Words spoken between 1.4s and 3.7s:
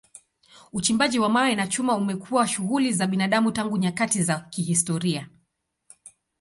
na chuma imekuwa shughuli za binadamu